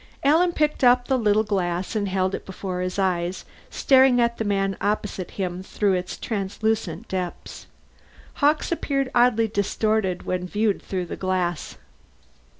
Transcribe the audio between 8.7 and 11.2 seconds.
appeared oddly distorted when viewed through the